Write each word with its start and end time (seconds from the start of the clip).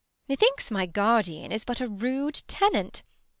Metliinks 0.27 0.71
my 0.71 0.87
guardian 0.87 1.51
Is 1.51 1.63
but 1.63 1.79
a 1.79 1.87
rude 1.87 2.41
tenant. 2.47 3.03